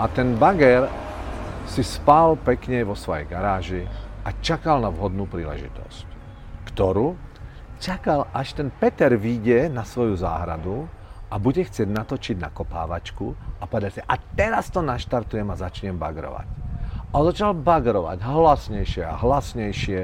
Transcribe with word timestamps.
a 0.00 0.08
ten 0.08 0.40
bager 0.40 0.88
si 1.68 1.84
spal 1.84 2.36
pekne 2.40 2.84
vo 2.84 2.96
svojej 2.96 3.28
garáži 3.28 3.82
a 4.24 4.32
čakal 4.40 4.80
na 4.80 4.88
vhodnú 4.88 5.28
príležitosť. 5.28 6.06
Ktorú? 6.72 7.18
Čakal, 7.82 8.30
až 8.30 8.54
ten 8.54 8.70
Peter 8.70 9.10
vyjde 9.18 9.66
na 9.66 9.82
svoju 9.82 10.14
záhradu 10.14 10.86
a 11.26 11.34
bude 11.36 11.66
chcieť 11.66 11.88
natočiť 11.90 12.36
na 12.38 12.48
kopávačku 12.54 13.34
a 13.58 13.64
povedať 13.66 13.90
si, 13.98 14.00
a 14.06 14.14
teraz 14.16 14.70
to 14.70 14.84
naštartujem 14.84 15.50
a 15.50 15.58
začnem 15.58 15.98
bagrovať. 15.98 16.46
A 17.12 17.16
začal 17.26 17.52
bagrovať 17.58 18.22
hlasnejšie 18.22 19.02
a 19.02 19.18
hlasnejšie, 19.18 20.00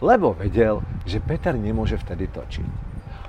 lebo 0.00 0.38
vedel, 0.38 0.80
že 1.02 1.18
Peter 1.18 1.52
nemôže 1.58 1.98
vtedy 1.98 2.30
točiť 2.30 2.85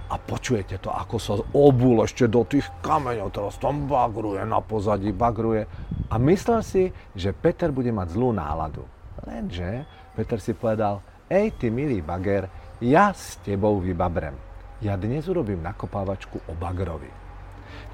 a 0.07 0.15
počujete 0.15 0.79
to, 0.79 0.87
ako 0.87 1.15
sa 1.19 1.35
obul 1.51 1.99
ešte 1.99 2.31
do 2.31 2.47
tých 2.47 2.63
kameňov, 2.79 3.33
teraz 3.35 3.59
tam 3.59 3.91
bagruje, 3.91 4.39
na 4.47 4.63
pozadí 4.63 5.11
bagruje. 5.11 5.67
A 6.07 6.15
myslel 6.15 6.63
si, 6.63 6.83
že 7.11 7.35
Peter 7.35 7.75
bude 7.75 7.91
mať 7.91 8.15
zlú 8.15 8.31
náladu. 8.31 8.87
Lenže 9.27 9.83
Peter 10.15 10.39
si 10.39 10.55
povedal, 10.55 11.03
ej 11.27 11.51
ty 11.59 11.67
milý 11.67 11.99
bager, 11.99 12.47
ja 12.79 13.11
s 13.11 13.35
tebou 13.43 13.83
vybabrem. 13.83 14.33
Ja 14.79 14.95
dnes 14.95 15.27
urobím 15.27 15.59
nakopávačku 15.59 16.39
o 16.47 16.53
bagrovi. 16.55 17.09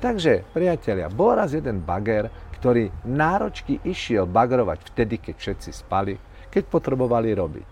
Takže, 0.04 0.44
priatelia, 0.52 1.08
bol 1.08 1.40
raz 1.40 1.56
jeden 1.56 1.80
bager, 1.82 2.28
ktorý 2.60 2.92
náročky 3.08 3.80
išiel 3.88 4.28
bagrovať 4.28 4.92
vtedy, 4.92 5.16
keď 5.20 5.36
všetci 5.40 5.70
spali, 5.72 6.14
keď 6.52 6.64
potrebovali 6.68 7.32
robiť. 7.32 7.70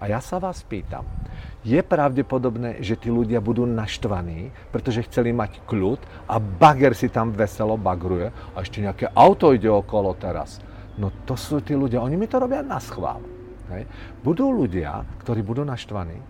A 0.00 0.12
ja 0.12 0.20
sa 0.20 0.36
vás 0.36 0.60
pýtam, 0.64 1.04
je 1.66 1.82
pravdepodobné, 1.82 2.78
že 2.78 2.94
tí 2.94 3.10
ľudia 3.10 3.42
budú 3.42 3.66
naštvaní, 3.66 4.54
pretože 4.70 5.02
chceli 5.10 5.34
mať 5.34 5.66
kľud 5.66 5.98
a 6.30 6.38
bager 6.38 6.94
si 6.94 7.10
tam 7.10 7.34
veselo 7.34 7.74
bagruje 7.74 8.30
a 8.54 8.62
ešte 8.62 8.78
nejaké 8.78 9.10
auto 9.10 9.50
ide 9.50 9.66
okolo 9.66 10.14
teraz. 10.14 10.62
No 10.94 11.10
to 11.26 11.34
sú 11.34 11.58
tí 11.58 11.74
ľudia, 11.74 11.98
oni 11.98 12.14
mi 12.14 12.30
to 12.30 12.38
robia 12.38 12.62
na 12.62 12.78
schvál. 12.78 13.18
Hej. 13.74 13.82
Budú 14.22 14.54
ľudia, 14.54 15.02
ktorí 15.26 15.42
budú 15.42 15.66
naštvaní 15.66 16.22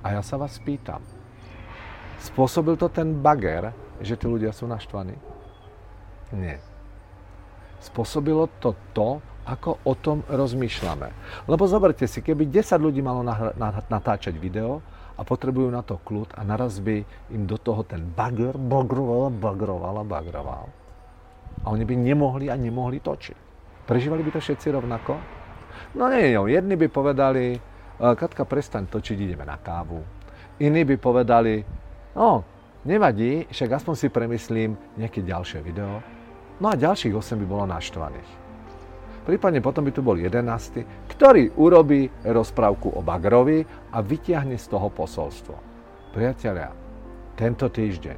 a 0.00 0.16
ja 0.16 0.24
sa 0.24 0.40
vás 0.40 0.56
pýtam, 0.56 1.04
spôsobil 2.24 2.80
to 2.80 2.88
ten 2.88 3.12
bager, 3.20 3.76
že 4.00 4.16
tí 4.16 4.24
ľudia 4.24 4.56
sú 4.56 4.64
naštvaní? 4.64 5.20
Nie. 6.32 6.75
Spôsobilo 7.80 8.48
to 8.60 8.74
to, 8.96 9.20
ako 9.46 9.78
o 9.86 9.94
tom 9.94 10.26
rozmýšľame. 10.26 11.08
Lebo 11.46 11.70
zoberte 11.70 12.10
si, 12.10 12.18
keby 12.18 12.50
10 12.50 12.82
ľudí 12.82 12.98
malo 12.98 13.22
natáčať 13.86 14.34
video 14.34 14.82
a 15.16 15.22
potrebujú 15.22 15.70
na 15.70 15.86
to 15.86 16.02
kľud 16.02 16.34
a 16.34 16.42
naraz 16.42 16.82
by 16.82 17.06
im 17.30 17.46
do 17.46 17.56
toho 17.56 17.86
ten 17.86 18.02
bager 18.02 18.58
bagroval, 18.58 19.30
bagroval 19.30 20.02
a 20.02 20.04
bagroval. 20.04 20.66
A 21.62 21.66
oni 21.72 21.86
by 21.86 21.94
nemohli 21.94 22.50
a 22.50 22.58
nemohli 22.58 23.00
točiť. 23.00 23.38
Prežívali 23.86 24.26
by 24.26 24.30
to 24.34 24.40
všetci 24.42 24.66
rovnako? 24.74 25.14
No 25.94 26.10
nie, 26.10 26.34
nie, 26.34 26.42
jedni 26.50 26.74
by 26.74 26.90
povedali, 26.90 27.54
e, 27.54 27.58
Katka, 28.02 28.42
prestaň 28.42 28.90
točiť, 28.90 29.16
ideme 29.30 29.46
na 29.46 29.56
kávu. 29.56 30.02
Iní 30.58 30.82
by 30.84 30.96
povedali, 30.98 31.62
no, 32.18 32.42
nevadí, 32.82 33.46
však 33.46 33.78
aspoň 33.78 33.94
si 33.94 34.06
premyslím 34.10 34.70
nejaké 34.98 35.22
ďalšie 35.22 35.62
video. 35.62 36.02
No 36.56 36.72
a 36.72 36.74
ďalších 36.74 37.12
8 37.12 37.36
by 37.36 37.46
bolo 37.46 37.64
naštvaných. 37.68 38.30
Prípadne 39.28 39.60
potom 39.60 39.84
by 39.84 39.92
tu 39.92 40.00
bol 40.00 40.16
11, 40.16 41.10
ktorý 41.12 41.52
urobí 41.58 42.08
rozprávku 42.22 42.94
o 42.94 43.02
Bagrovi 43.02 43.66
a 43.92 43.98
vytiahne 44.00 44.54
z 44.56 44.66
toho 44.70 44.88
posolstvo. 44.88 45.58
Priatelia, 46.14 46.70
tento 47.34 47.68
týždeň, 47.68 48.16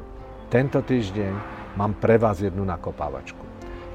tento 0.53 0.85
týždeň 0.85 1.33
mám 1.81 1.97
pre 1.97 2.21
vás 2.21 2.39
jednu 2.39 2.63
nakopávačku. 2.63 3.41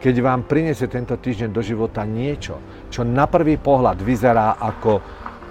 Keď 0.03 0.15
vám 0.19 0.43
priniesie 0.43 0.91
tento 0.91 1.15
týždeň 1.15 1.53
do 1.53 1.63
života 1.63 2.03
niečo, 2.03 2.59
čo 2.91 3.07
na 3.07 3.29
prvý 3.29 3.55
pohľad 3.55 4.03
vyzerá 4.03 4.59
ako, 4.59 4.99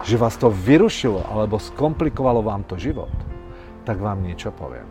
že 0.04 0.20
vás 0.20 0.36
to 0.36 0.52
vyrušilo 0.52 1.24
alebo 1.30 1.56
skomplikovalo 1.56 2.44
vám 2.44 2.68
to 2.68 2.76
život, 2.76 3.08
tak 3.88 3.96
vám 4.02 4.20
niečo 4.20 4.52
poviem. 4.52 4.84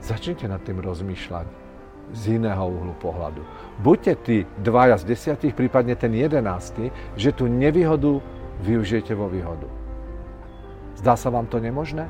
Začnite 0.00 0.48
nad 0.48 0.62
tým 0.64 0.80
rozmýšľať 0.80 1.65
z 2.14 2.38
iného 2.38 2.62
uhlu 2.66 2.94
pohľadu. 3.02 3.42
Buďte 3.82 4.12
tí 4.22 4.36
dvaja 4.62 4.98
z 5.00 5.10
desiatich, 5.10 5.54
prípadne 5.56 5.98
ten 5.98 6.14
jedenácty, 6.14 6.94
že 7.18 7.34
tú 7.34 7.50
nevýhodu 7.50 8.22
využijete 8.62 9.12
vo 9.14 9.26
výhodu. 9.26 9.66
Zdá 10.96 11.18
sa 11.18 11.28
vám 11.28 11.50
to 11.50 11.60
nemožné? 11.60 12.08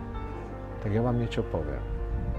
Tak 0.84 0.90
ja 0.94 1.02
vám 1.02 1.18
niečo 1.18 1.42
poviem. 1.42 1.82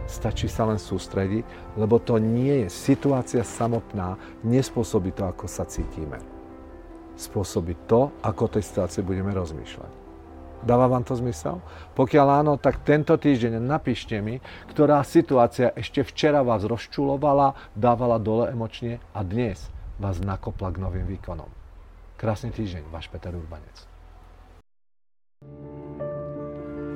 Stačí 0.07 0.47
sa 0.47 0.63
len 0.63 0.79
sústrediť, 0.79 1.75
lebo 1.75 1.99
to 1.99 2.15
nie 2.15 2.63
je 2.63 2.69
situácia 2.71 3.43
samotná, 3.43 4.15
nespôsobí 4.47 5.11
to, 5.11 5.27
ako 5.27 5.51
sa 5.51 5.67
cítime. 5.67 6.23
Spôsobí 7.19 7.75
to, 7.91 8.15
ako 8.23 8.47
o 8.47 8.53
tej 8.55 8.63
situácii 8.63 9.03
budeme 9.03 9.35
rozmýšľať. 9.35 10.06
Dáva 10.65 10.89
vám 10.89 11.05
to 11.05 11.13
zmysel? 11.13 11.61
Pokiaľ 11.93 12.27
áno, 12.41 12.53
tak 12.57 12.81
tento 12.81 13.13
týždeň 13.13 13.61
napíšte 13.61 14.17
mi, 14.21 14.41
ktorá 14.73 15.05
situácia 15.05 15.73
ešte 15.77 16.01
včera 16.01 16.41
vás 16.41 16.65
rozčulovala, 16.65 17.53
dávala 17.77 18.17
dole 18.17 18.49
emočne 18.49 18.97
a 19.13 19.21
dnes 19.21 19.69
vás 20.01 20.17
nakopla 20.21 20.73
k 20.73 20.81
novým 20.81 21.05
výkonom. 21.05 21.49
Krásny 22.17 22.49
týždeň, 22.49 22.89
váš 22.89 23.09
Peter 23.09 23.33
Urbanec. 23.33 23.96